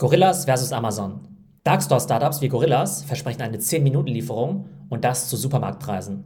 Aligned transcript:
Gorillas 0.00 0.44
versus 0.44 0.70
Amazon. 0.70 1.26
Darkstore-Startups 1.64 2.40
wie 2.40 2.48
Gorillas 2.48 3.02
versprechen 3.02 3.42
eine 3.42 3.56
10-Minuten-Lieferung 3.56 4.66
und 4.88 5.02
das 5.02 5.26
zu 5.26 5.36
Supermarktpreisen. 5.36 6.24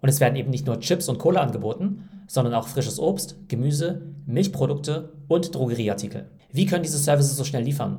Und 0.00 0.08
es 0.08 0.18
werden 0.18 0.34
eben 0.34 0.50
nicht 0.50 0.66
nur 0.66 0.80
Chips 0.80 1.08
und 1.08 1.20
Cola 1.20 1.40
angeboten, 1.40 2.08
sondern 2.26 2.54
auch 2.54 2.66
frisches 2.66 2.98
Obst, 2.98 3.36
Gemüse, 3.46 4.02
Milchprodukte 4.26 5.12
und 5.28 5.54
Drogerieartikel. 5.54 6.28
Wie 6.50 6.66
können 6.66 6.82
diese 6.82 6.98
Services 6.98 7.36
so 7.36 7.44
schnell 7.44 7.62
liefern? 7.62 7.98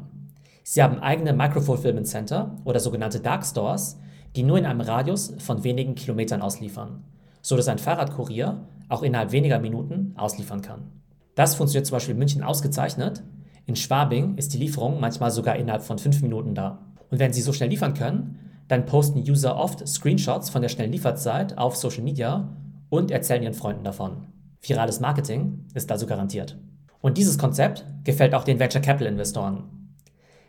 Sie 0.64 0.84
haben 0.84 1.00
eigene 1.00 1.32
Micro-Fulfillment 1.32 2.08
Center 2.08 2.58
oder 2.66 2.82
sogenannte 2.82 3.22
Darkstores, 3.22 3.98
die 4.36 4.44
nur 4.44 4.58
in 4.58 4.66
einem 4.66 4.82
Radius 4.82 5.34
von 5.38 5.64
wenigen 5.64 5.96
Kilometern 5.96 6.42
ausliefern, 6.42 7.06
so 7.42 7.56
dass 7.56 7.70
ein 7.70 7.80
Fahrradkurier 7.80 8.68
auch 8.90 9.02
innerhalb 9.02 9.32
weniger 9.32 9.60
Minuten 9.60 10.14
ausliefern 10.18 10.62
kann. 10.62 10.92
Das 11.36 11.56
funktioniert 11.56 11.86
zum 11.86 11.96
Beispiel 11.96 12.16
in 12.16 12.20
München 12.20 12.44
ausgezeichnet, 12.44 13.24
in 13.66 13.76
Schwabing 13.76 14.36
ist 14.38 14.54
die 14.54 14.58
Lieferung 14.58 15.00
manchmal 15.00 15.32
sogar 15.32 15.56
innerhalb 15.56 15.84
von 15.84 15.98
fünf 15.98 16.22
Minuten 16.22 16.54
da. 16.54 16.80
Und 17.10 17.20
wenn 17.20 17.34
sie 17.34 17.42
so 17.42 17.52
schnell 17.52 17.70
liefern 17.70 17.94
können, 17.94 18.40
dann 18.68 18.86
posten 18.86 19.20
User 19.20 19.58
oft 19.58 19.88
Screenshots 19.88 20.50
von 20.50 20.62
der 20.62 20.70
schnellen 20.70 20.92
Lieferzeit 20.92 21.58
auf 21.58 21.76
Social 21.76 22.04
Media 22.04 22.50
und 22.90 23.12
erzählen 23.12 23.44
ihren 23.44 23.54
Freunden 23.54 23.84
davon. 23.84 24.28
Virales 24.62 25.00
Marketing 25.00 25.66
ist 25.74 25.92
also 25.92 26.06
garantiert. 26.08 26.58
Und 27.02 27.18
dieses 27.18 27.38
Konzept 27.38 27.86
gefällt 28.04 28.34
auch 28.34 28.44
den 28.44 28.60
Venture 28.60 28.82
Capital 28.82 29.12
Investoren. 29.12 29.64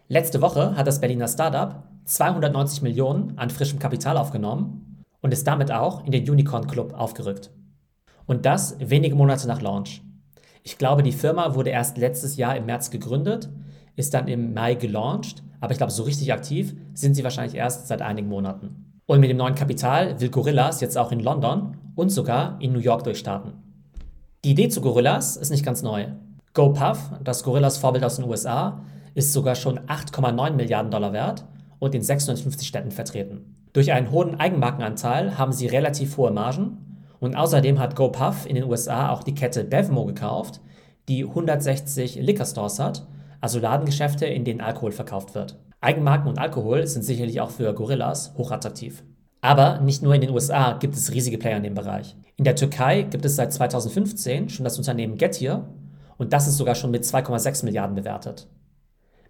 Letzte 0.08 0.40
Woche 0.40 0.76
hat 0.76 0.86
das 0.86 1.00
Berliner 1.00 1.28
Startup 1.28 1.82
290 2.04 2.82
Millionen 2.82 3.36
an 3.36 3.50
frischem 3.50 3.78
Kapital 3.78 4.16
aufgenommen 4.16 5.02
und 5.20 5.32
ist 5.32 5.46
damit 5.46 5.72
auch 5.72 6.04
in 6.04 6.12
den 6.12 6.28
Unicorn 6.28 6.66
Club 6.66 6.94
aufgerückt. 6.94 7.50
Und 8.26 8.46
das 8.46 8.76
wenige 8.78 9.16
Monate 9.16 9.48
nach 9.48 9.60
Launch. 9.60 10.02
Ich 10.66 10.78
glaube, 10.78 11.04
die 11.04 11.12
Firma 11.12 11.54
wurde 11.54 11.70
erst 11.70 11.96
letztes 11.96 12.36
Jahr 12.36 12.56
im 12.56 12.66
März 12.66 12.90
gegründet, 12.90 13.48
ist 13.94 14.12
dann 14.14 14.26
im 14.26 14.52
Mai 14.52 14.74
gelauncht, 14.74 15.44
aber 15.60 15.70
ich 15.70 15.78
glaube, 15.78 15.92
so 15.92 16.02
richtig 16.02 16.32
aktiv 16.32 16.74
sind 16.92 17.14
sie 17.14 17.22
wahrscheinlich 17.22 17.54
erst 17.54 17.86
seit 17.86 18.02
einigen 18.02 18.26
Monaten. 18.26 19.00
Und 19.06 19.20
mit 19.20 19.30
dem 19.30 19.36
neuen 19.36 19.54
Kapital 19.54 20.20
will 20.20 20.28
Gorillas 20.28 20.80
jetzt 20.80 20.98
auch 20.98 21.12
in 21.12 21.20
London 21.20 21.76
und 21.94 22.10
sogar 22.10 22.60
in 22.60 22.72
New 22.72 22.80
York 22.80 23.04
durchstarten. 23.04 23.52
Die 24.44 24.50
Idee 24.50 24.68
zu 24.68 24.80
Gorillas 24.80 25.36
ist 25.36 25.50
nicht 25.50 25.64
ganz 25.64 25.82
neu. 25.82 26.08
GoPuff, 26.52 27.12
das 27.22 27.44
Gorillas 27.44 27.78
Vorbild 27.78 28.02
aus 28.02 28.16
den 28.16 28.24
USA, 28.24 28.82
ist 29.14 29.32
sogar 29.32 29.54
schon 29.54 29.78
8,9 29.78 30.50
Milliarden 30.54 30.90
Dollar 30.90 31.12
wert 31.12 31.44
und 31.78 31.94
in 31.94 32.02
650 32.02 32.66
Städten 32.66 32.90
vertreten. 32.90 33.54
Durch 33.72 33.92
einen 33.92 34.10
hohen 34.10 34.40
Eigenmarkenanteil 34.40 35.38
haben 35.38 35.52
sie 35.52 35.68
relativ 35.68 36.16
hohe 36.16 36.32
Margen 36.32 36.78
und 37.20 37.36
außerdem 37.36 37.78
hat 37.78 37.96
GoPuff 37.96 38.46
in 38.46 38.54
den 38.54 38.64
USA 38.64 39.10
auch 39.10 39.22
die 39.22 39.34
Kette 39.34 39.64
Bevmo 39.64 40.04
gekauft, 40.04 40.60
die 41.08 41.24
160 41.24 42.16
Liquor 42.16 42.46
Stores 42.46 42.78
hat, 42.78 43.06
also 43.40 43.58
Ladengeschäfte, 43.58 44.26
in 44.26 44.44
denen 44.44 44.60
Alkohol 44.60 44.92
verkauft 44.92 45.34
wird. 45.34 45.56
Eigenmarken 45.80 46.28
und 46.28 46.38
Alkohol 46.38 46.86
sind 46.86 47.02
sicherlich 47.02 47.40
auch 47.40 47.50
für 47.50 47.72
Gorillas 47.74 48.34
hochattraktiv. 48.36 49.04
Aber 49.40 49.80
nicht 49.80 50.02
nur 50.02 50.14
in 50.14 50.20
den 50.20 50.30
USA 50.30 50.72
gibt 50.72 50.96
es 50.96 51.12
riesige 51.12 51.38
Player 51.38 51.58
in 51.58 51.62
dem 51.62 51.74
Bereich. 51.74 52.16
In 52.36 52.44
der 52.44 52.56
Türkei 52.56 53.02
gibt 53.02 53.24
es 53.24 53.36
seit 53.36 53.52
2015 53.52 54.48
schon 54.48 54.64
das 54.64 54.78
Unternehmen 54.78 55.18
Getir 55.18 55.68
und 56.18 56.32
das 56.32 56.48
ist 56.48 56.56
sogar 56.56 56.74
schon 56.74 56.90
mit 56.90 57.04
2,6 57.04 57.64
Milliarden 57.64 57.94
bewertet. 57.94 58.48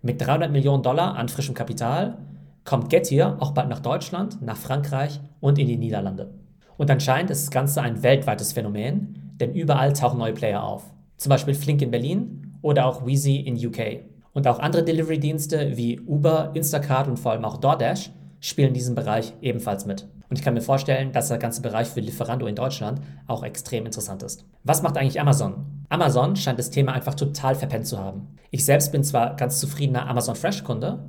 Mit 0.03 0.21
300 0.21 0.51
Millionen 0.51 0.83
Dollar 0.83 1.17
an 1.17 1.29
frischem 1.29 1.55
Kapital 1.55 2.19
kommt 2.65 2.91
Getir 2.91 3.37
auch 3.41 3.53
bald 3.53 3.69
nach 3.69 3.81
Deutschland, 3.81 4.41
nach 4.41 4.57
Frankreich 4.57 5.21
und 5.41 5.59
in 5.59 5.67
die 5.67 5.77
Niederlande. 5.77 6.33
Und 6.77 6.91
anscheinend 6.91 7.31
ist 7.31 7.45
das 7.45 7.51
Ganze 7.51 7.83
ein 7.83 8.03
weltweites 8.03 8.53
Phänomen, 8.53 9.35
denn 9.41 9.55
überall 9.55 9.93
tauchen 9.93 10.19
neue 10.19 10.35
Player 10.35 10.63
auf. 10.63 10.85
Zum 11.17 11.31
Beispiel 11.31 11.55
Flink 11.55 11.83
in 11.83 11.91
Berlin 11.91 12.59
oder 12.63 12.87
auch 12.87 13.07
Wheezy 13.07 13.37
in 13.37 13.57
UK. 13.57 14.05
Und 14.33 14.47
auch 14.47 14.59
andere 14.59 14.85
Delivery-Dienste 14.85 15.77
wie 15.77 16.01
Uber, 16.01 16.51
Instacart 16.55 17.09
und 17.09 17.19
vor 17.19 17.33
allem 17.33 17.45
auch 17.45 17.57
DoorDash 17.57 18.11
spielen 18.41 18.69
in 18.69 18.75
diesem 18.75 18.95
Bereich 18.95 19.33
ebenfalls 19.41 19.87
mit. 19.87 20.07
Und 20.29 20.39
ich 20.39 20.45
kann 20.45 20.55
mir 20.55 20.61
vorstellen, 20.61 21.13
dass 21.13 21.29
der 21.29 21.39
ganze 21.39 21.63
Bereich 21.63 21.89
für 21.89 22.01
Lieferando 22.01 22.47
in 22.47 22.57
Deutschland 22.57 23.01
auch 23.27 23.45
extrem 23.45 23.87
interessant 23.87 24.23
ist. 24.23 24.45
Was 24.65 24.83
macht 24.83 24.99
eigentlich 24.99 25.21
Amazon? 25.21 25.85
Amazon 25.89 26.37
scheint 26.37 26.59
das 26.59 26.71
Thema 26.71 26.93
einfach 26.93 27.15
total 27.15 27.55
verpennt 27.55 27.87
zu 27.87 27.99
haben. 27.99 28.27
Ich 28.51 28.65
selbst 28.65 28.91
bin 28.93 29.05
zwar 29.05 29.37
ganz 29.37 29.61
zufriedener 29.61 30.09
Amazon 30.09 30.35
Fresh-Kunde, 30.35 31.09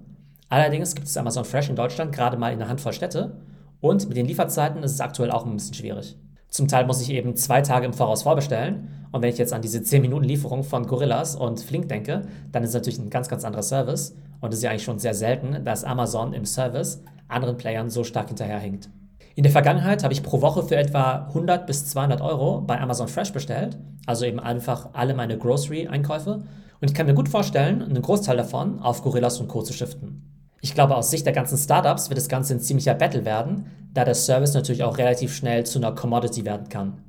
allerdings 0.49 0.95
gibt 0.95 1.07
es 1.07 1.17
Amazon 1.17 1.45
Fresh 1.45 1.69
in 1.69 1.75
Deutschland 1.75 2.13
gerade 2.13 2.37
mal 2.37 2.53
in 2.53 2.61
einer 2.61 2.69
Handvoll 2.69 2.93
Städte 2.93 3.35
und 3.81 4.07
mit 4.07 4.17
den 4.17 4.25
Lieferzeiten 4.25 4.83
ist 4.83 4.93
es 4.93 5.01
aktuell 5.01 5.31
auch 5.31 5.45
ein 5.45 5.53
bisschen 5.53 5.75
schwierig. 5.75 6.17
Zum 6.49 6.67
Teil 6.67 6.85
muss 6.85 7.01
ich 7.01 7.11
eben 7.11 7.35
zwei 7.35 7.61
Tage 7.61 7.85
im 7.85 7.93
Voraus 7.93 8.23
vorbestellen. 8.23 8.89
Und 9.11 9.21
wenn 9.21 9.29
ich 9.29 9.37
jetzt 9.37 9.53
an 9.53 9.61
diese 9.61 9.79
10-Minuten-Lieferung 9.79 10.63
von 10.63 10.87
Gorillas 10.87 11.35
und 11.35 11.59
Flink 11.59 11.89
denke, 11.89 12.23
dann 12.51 12.63
ist 12.63 12.69
es 12.69 12.75
natürlich 12.75 12.99
ein 12.99 13.09
ganz, 13.09 13.27
ganz 13.27 13.43
anderer 13.45 13.63
Service. 13.63 14.15
Und 14.41 14.51
es 14.51 14.59
ist 14.59 14.63
ja 14.63 14.71
eigentlich 14.71 14.83
schon 14.83 14.99
sehr 14.99 15.13
selten, 15.13 15.63
dass 15.63 15.83
Amazon 15.83 16.33
im 16.33 16.45
Service 16.45 17.03
anderen 17.27 17.57
Playern 17.57 17.89
so 17.89 18.03
stark 18.03 18.29
hinterherhinkt. 18.29 18.89
In 19.35 19.43
der 19.43 19.51
Vergangenheit 19.51 20.03
habe 20.03 20.13
ich 20.13 20.23
pro 20.23 20.41
Woche 20.41 20.63
für 20.63 20.77
etwa 20.77 21.27
100 21.27 21.67
bis 21.67 21.85
200 21.87 22.21
Euro 22.21 22.61
bei 22.61 22.79
Amazon 22.79 23.07
Fresh 23.07 23.33
bestellt, 23.33 23.77
also 24.07 24.25
eben 24.25 24.39
einfach 24.39 24.89
alle 24.93 25.13
meine 25.13 25.37
Grocery-Einkäufe. 25.37 26.43
Und 26.79 26.89
ich 26.89 26.95
kann 26.95 27.05
mir 27.05 27.13
gut 27.13 27.29
vorstellen, 27.29 27.83
einen 27.83 28.01
Großteil 28.01 28.37
davon 28.37 28.79
auf 28.79 29.03
Gorillas 29.03 29.39
und 29.39 29.47
Co. 29.47 29.61
zu 29.61 29.73
shiften. 29.73 30.26
Ich 30.61 30.73
glaube, 30.73 30.95
aus 30.95 31.11
Sicht 31.11 31.25
der 31.25 31.33
ganzen 31.33 31.57
Startups 31.57 32.09
wird 32.09 32.17
das 32.17 32.29
Ganze 32.29 32.55
ein 32.55 32.59
ziemlicher 32.59 32.95
Battle 32.95 33.25
werden, 33.25 33.67
da 33.93 34.03
der 34.03 34.15
Service 34.15 34.53
natürlich 34.53 34.83
auch 34.83 34.97
relativ 34.97 35.33
schnell 35.33 35.65
zu 35.65 35.79
einer 35.79 35.93
Commodity 35.93 36.45
werden 36.45 36.69
kann. 36.69 37.01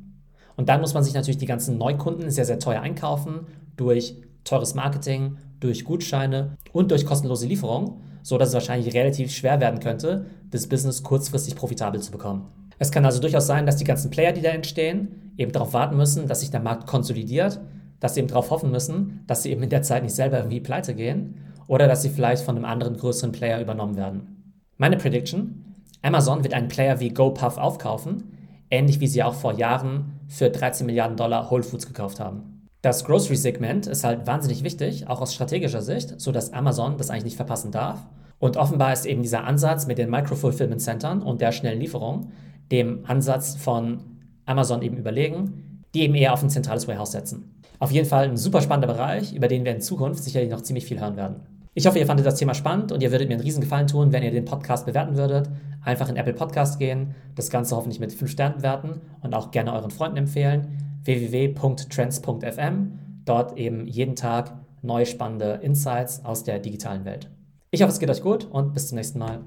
Und 0.56 0.68
dann 0.68 0.80
muss 0.80 0.94
man 0.94 1.04
sich 1.04 1.14
natürlich 1.14 1.38
die 1.38 1.46
ganzen 1.46 1.78
Neukunden 1.78 2.30
sehr, 2.30 2.44
sehr 2.44 2.58
teuer 2.58 2.80
einkaufen 2.80 3.46
durch 3.76 4.16
teures 4.44 4.74
Marketing, 4.74 5.36
durch 5.60 5.84
Gutscheine 5.84 6.56
und 6.72 6.90
durch 6.90 7.06
kostenlose 7.06 7.46
Lieferung, 7.46 8.02
so 8.22 8.38
dass 8.38 8.48
es 8.48 8.54
wahrscheinlich 8.54 8.94
relativ 8.94 9.30
schwer 9.30 9.60
werden 9.60 9.80
könnte, 9.80 10.26
das 10.50 10.66
Business 10.66 11.02
kurzfristig 11.02 11.54
profitabel 11.56 12.00
zu 12.00 12.10
bekommen. 12.10 12.48
Es 12.78 12.90
kann 12.90 13.04
also 13.04 13.20
durchaus 13.20 13.46
sein, 13.46 13.66
dass 13.66 13.76
die 13.76 13.84
ganzen 13.84 14.10
Player, 14.10 14.32
die 14.32 14.42
da 14.42 14.50
entstehen, 14.50 15.32
eben 15.36 15.52
darauf 15.52 15.72
warten 15.72 15.96
müssen, 15.96 16.26
dass 16.26 16.40
sich 16.40 16.50
der 16.50 16.60
Markt 16.60 16.86
konsolidiert, 16.86 17.60
dass 18.00 18.14
sie 18.14 18.20
eben 18.20 18.28
darauf 18.28 18.50
hoffen 18.50 18.70
müssen, 18.70 19.24
dass 19.26 19.42
sie 19.42 19.50
eben 19.50 19.62
in 19.62 19.70
der 19.70 19.82
Zeit 19.82 20.02
nicht 20.02 20.14
selber 20.14 20.38
irgendwie 20.38 20.60
pleite 20.60 20.94
gehen 20.94 21.40
oder 21.68 21.86
dass 21.86 22.02
sie 22.02 22.10
vielleicht 22.10 22.42
von 22.42 22.56
einem 22.56 22.64
anderen 22.64 22.96
größeren 22.96 23.30
Player 23.30 23.60
übernommen 23.60 23.96
werden. 23.96 24.62
Meine 24.76 24.96
Prediction? 24.96 25.64
Amazon 26.02 26.42
wird 26.42 26.54
einen 26.54 26.68
Player 26.68 26.98
wie 26.98 27.10
GoPuff 27.10 27.58
aufkaufen, 27.58 28.32
ähnlich 28.70 28.98
wie 28.98 29.06
sie 29.06 29.22
auch 29.22 29.34
vor 29.34 29.52
Jahren 29.52 30.20
für 30.26 30.50
13 30.50 30.86
Milliarden 30.86 31.16
Dollar 31.16 31.50
Whole 31.50 31.62
Foods 31.62 31.86
gekauft 31.86 32.18
haben. 32.18 32.66
Das 32.82 33.04
Grocery-Segment 33.04 33.86
ist 33.86 34.04
halt 34.04 34.26
wahnsinnig 34.26 34.62
wichtig, 34.62 35.08
auch 35.08 35.20
aus 35.20 35.34
strategischer 35.34 35.82
Sicht, 35.82 36.20
sodass 36.20 36.52
Amazon 36.52 36.96
das 36.96 37.10
eigentlich 37.10 37.24
nicht 37.24 37.36
verpassen 37.36 37.72
darf. 37.72 38.06
Und 38.38 38.56
offenbar 38.56 38.92
ist 38.92 39.04
eben 39.04 39.22
dieser 39.22 39.44
Ansatz 39.44 39.86
mit 39.86 39.98
den 39.98 40.10
Micro-Fulfillment 40.10 40.80
Centern 40.80 41.22
und 41.22 41.40
der 41.40 41.52
schnellen 41.52 41.80
Lieferung 41.80 42.32
dem 42.70 43.04
Ansatz 43.06 43.56
von 43.56 44.00
Amazon 44.46 44.82
eben 44.82 44.96
überlegen, 44.96 45.82
die 45.94 46.02
eben 46.02 46.14
eher 46.14 46.32
auf 46.32 46.42
ein 46.42 46.50
zentrales 46.50 46.86
Warehouse 46.86 47.12
setzen. 47.12 47.62
Auf 47.78 47.90
jeden 47.90 48.08
Fall 48.08 48.28
ein 48.28 48.36
super 48.36 48.60
spannender 48.60 48.92
Bereich, 48.92 49.34
über 49.34 49.48
den 49.48 49.64
wir 49.64 49.72
in 49.72 49.80
Zukunft 49.80 50.22
sicherlich 50.22 50.50
noch 50.50 50.62
ziemlich 50.62 50.84
viel 50.84 51.00
hören 51.00 51.16
werden. 51.16 51.36
Ich 51.74 51.86
hoffe, 51.86 51.98
ihr 51.98 52.06
fandet 52.06 52.26
das 52.26 52.36
Thema 52.36 52.54
spannend 52.54 52.92
und 52.92 53.02
ihr 53.02 53.12
würdet 53.12 53.28
mir 53.28 53.34
einen 53.34 53.44
riesen 53.44 53.60
Gefallen 53.60 53.86
tun, 53.86 54.12
wenn 54.12 54.22
ihr 54.22 54.30
den 54.30 54.44
Podcast 54.44 54.86
bewerten 54.86 55.16
würdet. 55.16 55.48
Einfach 55.84 56.08
in 56.08 56.16
Apple 56.16 56.34
Podcast 56.34 56.78
gehen, 56.78 57.14
das 57.34 57.50
Ganze 57.50 57.76
hoffentlich 57.76 58.00
mit 58.00 58.12
5 58.12 58.30
Sternen 58.30 58.56
bewerten 58.56 59.00
und 59.22 59.34
auch 59.34 59.50
gerne 59.50 59.72
euren 59.72 59.90
Freunden 59.90 60.16
empfehlen. 60.16 61.00
www.trends.fm, 61.04 62.98
dort 63.24 63.56
eben 63.56 63.86
jeden 63.86 64.16
Tag 64.16 64.52
neue 64.82 65.06
spannende 65.06 65.60
Insights 65.62 66.24
aus 66.24 66.44
der 66.44 66.58
digitalen 66.58 67.04
Welt. 67.04 67.30
Ich 67.70 67.82
hoffe, 67.82 67.92
es 67.92 67.98
geht 67.98 68.10
euch 68.10 68.22
gut 68.22 68.46
und 68.50 68.72
bis 68.74 68.88
zum 68.88 68.96
nächsten 68.96 69.18
Mal. 69.18 69.40